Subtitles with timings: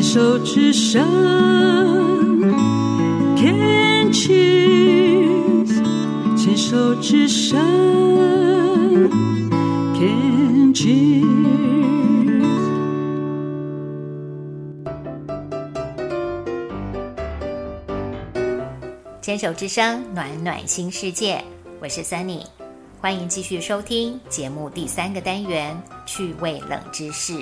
[0.00, 1.06] 牵手之声
[3.36, 5.68] ，Can cheers，
[6.34, 7.60] 牵手之声
[9.92, 11.20] ，Can cheers。
[19.20, 21.44] 牵手之声，暖暖新世界。
[21.78, 22.46] 我是 Sunny，
[23.02, 27.34] 欢迎继续收听节目第三个单元趣味冷知识。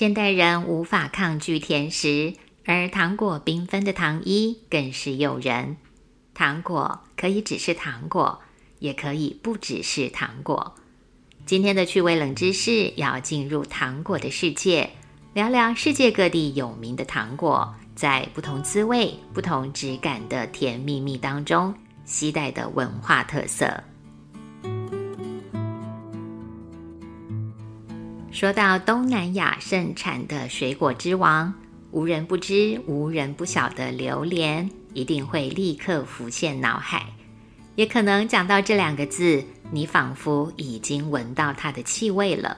[0.00, 2.32] 现代人无法抗拒甜食，
[2.64, 5.76] 而糖果缤纷的糖衣更是诱人。
[6.32, 8.40] 糖果可以只是糖果，
[8.78, 10.74] 也可以不只是糖果。
[11.44, 14.88] 今天的趣味冷知识要进入糖果的世界。
[15.34, 21.74] 聊聊世界各地有名的糖果，在不同滋味、不同质感的甜蜜蜜当中，
[22.06, 23.84] 携带的文化特色。
[28.30, 31.52] 说到东南亚盛产的水果之王，
[31.90, 37.04] 无人不知、无人不晓的榴莲，一定会立刻浮现脑海。
[37.74, 42.56] 也可能讲到这两个字，你仿佛已经闻到它的气味了。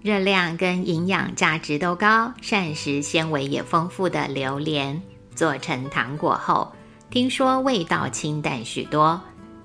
[0.00, 5.02] 热量跟营养价值都高，膳食纤维也丰富的榴莲，
[5.34, 6.72] 做成糖果后，
[7.10, 9.20] 听说味道清淡许多。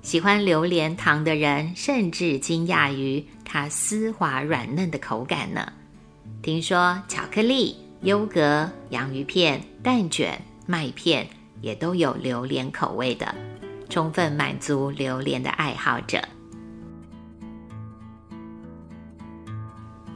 [0.06, 5.72] 喜欢榴莲糖的人甚至惊讶于它丝滑软嫩的口感呢。
[6.42, 11.26] 听说巧克力、优格、洋芋片、蛋卷、麦片
[11.60, 13.34] 也都有榴莲口味的，
[13.88, 16.22] 充分满足榴莲的爱好者。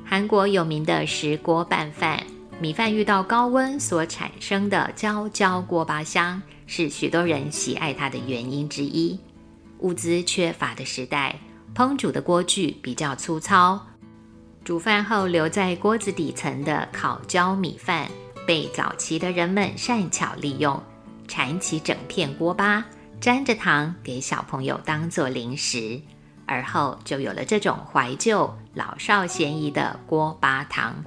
[0.05, 2.25] 韩国有名的石锅拌饭，
[2.61, 9.19] 米饭遇到高温所产生的焦焦锅巴香，是许多人喜爱它的原因之一。
[9.81, 11.39] 物资缺乏的时代，
[11.75, 13.87] 烹煮的锅具比较粗糙，
[14.65, 18.09] 煮饭后留在锅子底层的烤焦米饭，
[18.47, 20.81] 被早期的人们善巧利用，
[21.29, 22.85] 缠起整片锅巴，
[23.21, 26.01] 沾着糖给小朋友当做零食。
[26.47, 31.05] 而后就有了这种怀旧、老少咸宜的锅巴糖，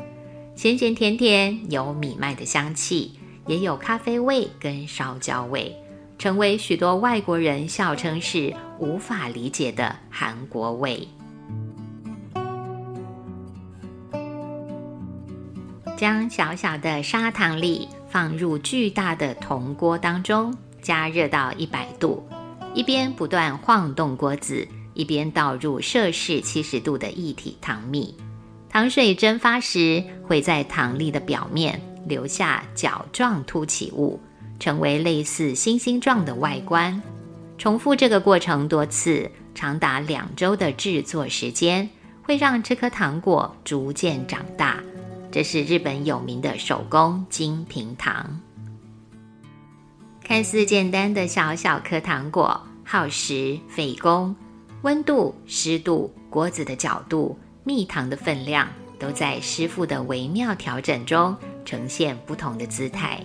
[0.56, 5.76] 咸咸甜甜，有米麦的香气，也有咖啡味跟烧焦味，
[6.24, 11.06] 成为许多外国人笑称是无法理解的韩国味。
[15.98, 22.26] 将小小的砂糖粒放入巨大的铜锅当中，加热到一百度，
[22.74, 24.66] 一边不断晃动锅子。
[24.94, 28.16] 一边倒入摄氏七十度的液体糖蜜，
[28.70, 34.18] 糖水蒸发时会在糖粒的表面留下角状凸起物，
[34.60, 37.02] 成为类似星星状的外观。
[37.58, 41.90] 重复这个过程多次，长达两周的制作时间，
[42.24, 44.84] 会让这颗糖果逐渐长大。
[45.32, 48.40] 这是日本有名的手工金平糖。
[50.24, 54.36] 看似简单的小小颗糖果，耗时费工。
[54.84, 58.68] 温度、湿度、锅子的角度、蜜糖的分量，
[59.00, 63.22] 都在师傅的微妙调整中呈现不同的姿态。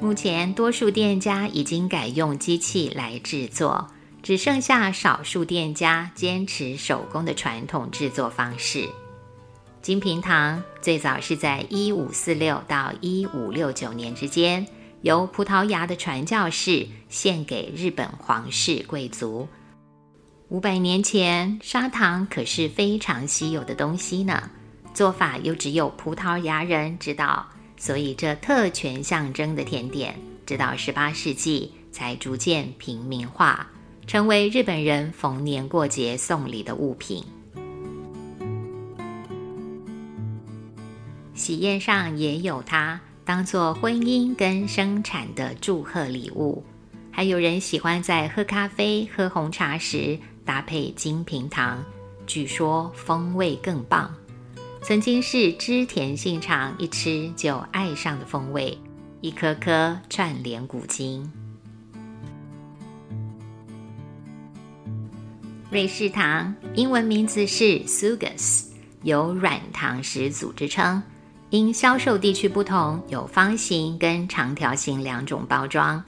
[0.00, 3.84] 目前，多数店家已经改用机器来制作，
[4.22, 8.88] 只剩下少数店家坚持手工的传统制作方式。
[9.82, 14.64] 金平糖最早是在一五四六到一五六九年之间。
[15.02, 19.46] 由葡萄牙的传教士献给日本皇室贵族。
[20.48, 24.50] 五百年前，砂糖可是非常稀有的东西呢，
[24.92, 27.48] 做法又只有葡萄牙人知道，
[27.78, 33.66] 所以这特权象征的甜点，直到十八世纪才逐渐平民化，
[34.06, 37.24] 成为日本人逢年过节送礼的物品。
[41.34, 43.00] 喜宴上也有它。
[43.24, 46.64] 当做婚姻跟生产的祝贺礼物，
[47.10, 51.84] 还有人喜欢在喝咖啡、喝红茶时搭配金平糖，
[52.26, 54.10] 据说风味更棒。
[54.80, 58.78] 曾经是知甜性肠，一吃就爱上的风味，
[59.20, 61.30] 一颗颗串联古今。
[65.70, 68.66] 瑞士糖英文名字是 Sugus，
[69.02, 71.02] 有软糖始祖之称。
[71.50, 76.02] 因销售地区不同，有方形跟长条形两种包装。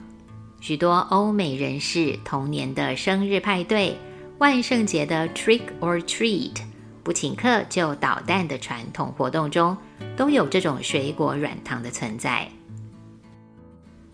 [0.59, 3.97] 许多欧美人士童年的生日派对、
[4.37, 6.57] 万圣节的 Trick or Treat、
[7.03, 9.75] 不请客就捣蛋的传统活动中，
[10.15, 12.47] 都有这种水果软糖的存在。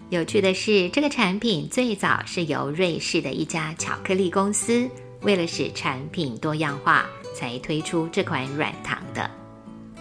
[0.10, 4.90] 有趣的是，这个产品最早是由瑞士的一家巧克力公司
[5.22, 7.06] 为了使产品多样化，
[7.36, 9.30] 才推出这款软糖的。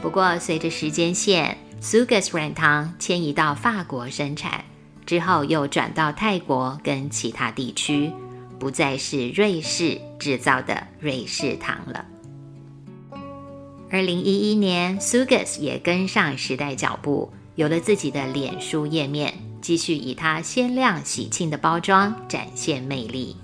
[0.01, 4.65] 不过，随着时间线，Sugus 软糖迁移到法国生产
[5.05, 8.13] 之后，又转到泰国跟其他地区，
[8.61, 12.05] 不再是瑞士制造的瑞士糖了。
[13.89, 23.37] 二零一一年，Sugus 也跟上时代脚步，有了自己的脸书页面，继续以它鲜亮喜庆的包装展现魅力。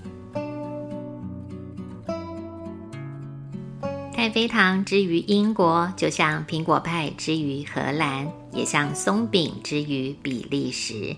[4.13, 11.17] 太妃糖之于英国，就像苹果派之于荷兰，也像松饼之于比利时，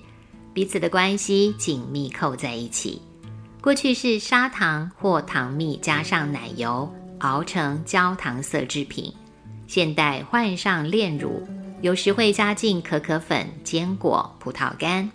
[0.53, 3.01] 彼此的关系紧密扣在一起。
[3.63, 9.13] 过去是砂糖或糖蜜加上奶油熬成焦糖色制品，
[9.67, 11.47] 现代换上炼乳，
[11.81, 15.11] 有时会加进可可粉、坚果、葡萄干。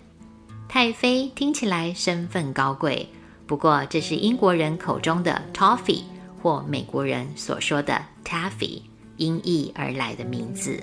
[0.68, 3.08] 太妃听起来身份高贵，
[3.46, 6.02] 不过这是英国人口中的 toffee。
[6.42, 8.80] 或美国人所说的 “taffy”
[9.18, 10.82] 音译而来的名字。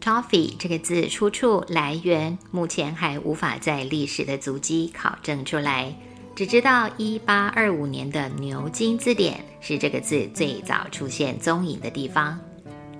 [0.00, 5.94] “toffee” 这个字出处来源，目前还无法在历史的足迹考证出来，
[6.34, 12.38] 只知道1825年的牛津字典是这个字最早出现踪影的地方。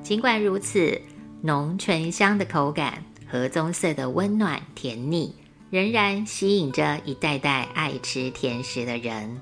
[0.02, 1.00] 尽管如此，
[1.40, 5.34] 浓醇香的口感和棕色的温暖甜腻，
[5.70, 9.40] 仍然吸引着一代代爱吃甜食的人。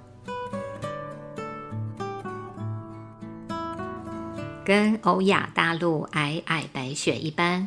[4.65, 7.67] 跟欧亚大陆皑皑白雪一般，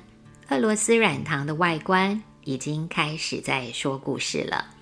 [0.49, 4.72] 俄罗斯软糖的外观已经开始在说故事了。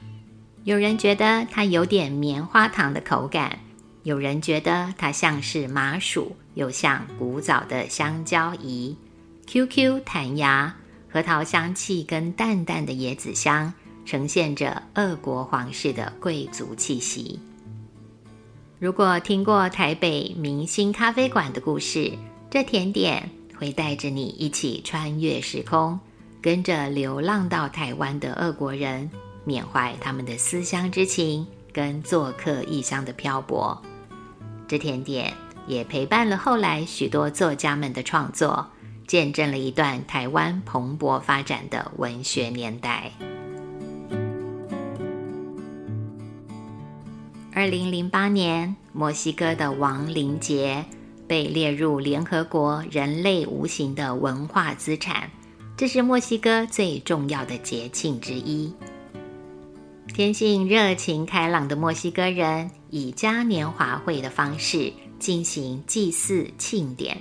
[0.64, 3.58] 有人觉得它有点棉花糖的口感，
[4.04, 8.96] 有人觉得它像是麻薯，又像古早的香蕉饴。
[9.48, 10.76] QQ 弹牙，
[11.10, 13.74] 核桃香气跟淡淡的椰子香，
[14.06, 17.40] 呈现着俄国皇室的贵族气息。
[18.78, 22.12] 如果听过台北明星咖啡馆的故事，
[22.52, 26.00] 这甜点会带着你一起穿越时空，
[26.40, 29.10] 跟着流浪到台湾的俄国人，
[29.44, 33.82] 缅怀他们的思乡之情跟做客异乡的漂泊。
[34.68, 35.34] 这甜点
[35.68, 38.66] 也陪伴了后来许多作家们的创作，
[39.06, 43.12] 见证了一段台湾蓬勃发展的文学年代。
[47.54, 50.86] 二零零八年，墨西哥的亡灵节
[51.28, 55.30] 被列入联合国人类无形的文化资产，
[55.76, 58.74] 这是墨西哥最重要的节庆之一。
[60.14, 67.18] 天性热情开朗的墨西哥人以嘉年华会的方式进行祭祀庆典，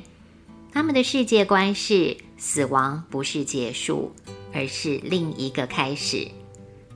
[0.73, 4.11] 他们的世界观是：死亡不是结束，
[4.53, 6.27] 而是另一个开始。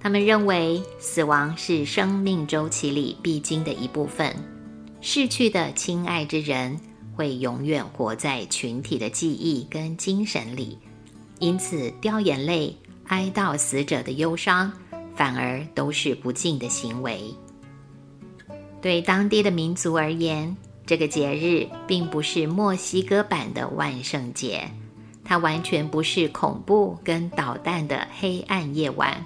[0.00, 4.34] 他们认为死亡是生命周期里必经的一部分，
[5.00, 6.78] 逝去的亲爱之人
[7.14, 10.76] 会永远活在群体的记忆跟精神里，
[11.38, 12.76] 因此掉眼泪、
[13.06, 14.72] 哀悼死者的忧伤，
[15.14, 17.34] 反而都是不敬的行为。
[18.80, 20.56] 对当地的民族而言，
[20.86, 24.70] 这个节日并不是墨西哥版的万圣节，
[25.24, 29.24] 它完全不是恐怖跟捣蛋的黑暗夜晚。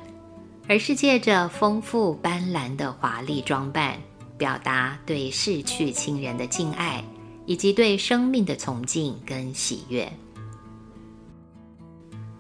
[0.71, 3.97] 而是借着丰富斑斓的华丽装扮，
[4.37, 7.03] 表达对逝去亲人的敬爱，
[7.47, 10.07] 以及对生命的崇敬跟喜悦。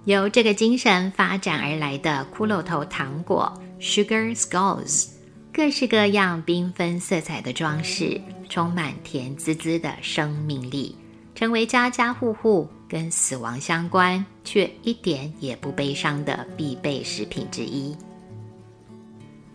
[0.09, 5.09] 由这个精神发展而来的骷髅头糖果 （Sugar Skulls），
[5.53, 10.97] 各式各样缤纷色彩的装饰，充满甜滋滋的生命力，
[11.35, 17.95] 成为家家户户跟死亡相关却一点也不悲伤的必备食品之一。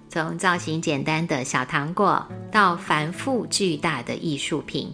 [0.08, 4.94] 从造型简单的小糖果到繁复巨大的艺术品，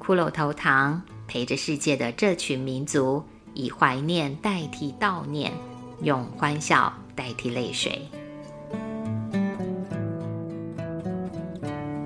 [0.00, 3.20] 骷髅头糖陪着世界的这群民族，
[3.54, 5.52] 以怀念代替悼念，
[6.02, 8.08] 用欢笑代替泪水。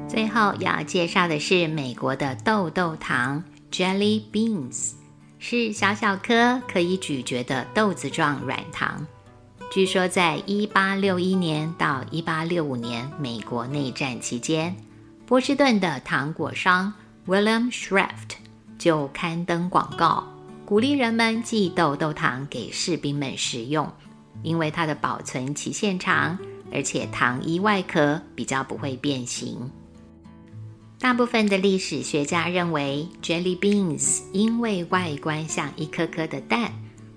[0.09, 4.93] 最后要介绍的是美国的豆豆糖 （Jelly Beans），
[5.39, 9.07] 是小小颗可以咀嚼的豆子状软糖。
[9.71, 14.75] 据说，在一八六一年到一八六五年美国内战期间，
[15.27, 16.93] 波士顿的糖果商
[17.27, 18.39] William Shraft
[18.79, 20.27] 就刊登广告，
[20.69, 23.91] 鼓励人们寄豆豆糖给士兵们食用，
[24.43, 26.39] 因为它的保存期限长，
[26.71, 29.71] 而且糖衣外壳比较不会变形。
[30.99, 36.71] 大部分的历史学家认为，Jelly Beans 因为外观像一颗颗的蛋。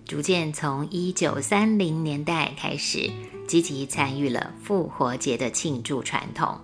[0.05, 3.12] 逐渐从一九三零年代开始，
[3.50, 6.58] 积极参与了复活节的庆祝传统。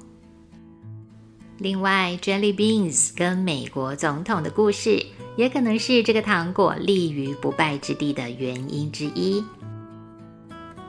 [1.57, 5.05] 另外，Jelly Beans 跟美国总统的故事，
[5.37, 9.41] 也可能是这个糖果立于不败之地的原因之一。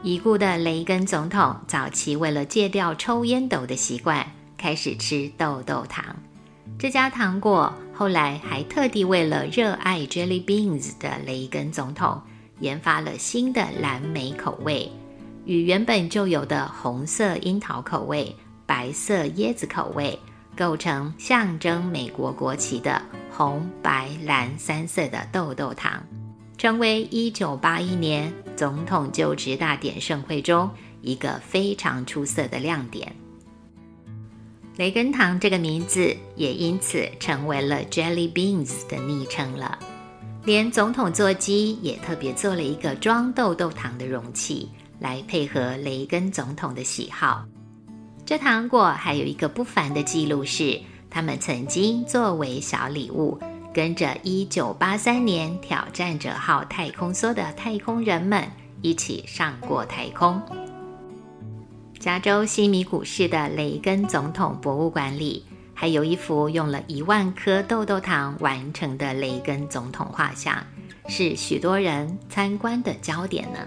[0.03, 4.27] 已故的雷根总统早期为了戒掉抽烟斗的习惯，
[4.57, 6.17] 开始吃豆豆糖。
[6.79, 12.21] 这家糖果后来还特地为了热爱 Jelly Beans 的雷根总统，
[12.61, 14.91] 研发了新的蓝莓口味，
[15.45, 20.19] 与原本就有的红色樱桃口味、白色椰子口味
[20.57, 26.03] 构成象征美国国旗的红、白、蓝三色的豆豆糖。
[26.57, 30.69] 成为1981年总统就职大典盛会中
[31.03, 33.15] 一个非常出色的亮点。
[34.77, 39.79] 雷根糖这个名字也因此成为了 Jelly Beans 的昵称了。
[40.45, 44.69] 连总统座机也特别做了一个装豆豆糖的容器，
[44.99, 47.45] 来配合雷根总统的喜好。
[48.25, 50.81] 这糖果还有一个不凡的记录是，
[51.19, 53.37] 他们曾经作为小礼物。
[53.75, 58.45] 跟着1983年挑战者号太空梭的太空人们
[58.83, 60.41] 一起上过太空。
[61.99, 65.45] 加州西米古市的雷根总统博物馆里，
[65.75, 70.65] 还有一幅用了一万颗豆豆糖完成的雷根总统画像，
[71.09, 73.59] 是许多人参观的焦点呢。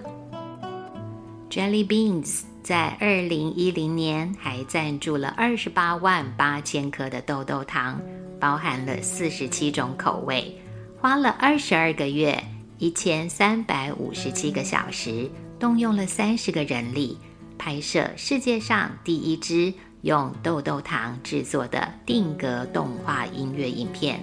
[1.49, 8.01] Jelly Beans 在2010年还赞助了28万八千颗的豆豆糖。
[8.39, 10.59] 包含了四十七种口味，
[10.99, 12.43] 花了二十二个月，
[12.79, 17.15] 一千三百五十七个小时，动用了三十个人力，
[17.59, 24.19] 拍摄世界上第一支用豆豆糖制作的定格动画音乐影片，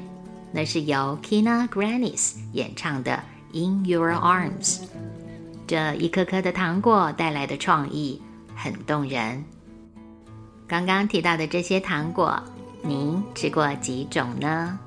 [0.51, 3.23] 那是由 Kina Grannis 演唱的
[3.57, 4.81] 《In Your Arms》。
[5.69, 8.21] 这一颗颗的糖果带来的创意
[8.59, 9.43] 很动人。
[10.67, 12.43] 刚刚提到的这些糖果。
[12.83, 14.79] 您吃过几种呢？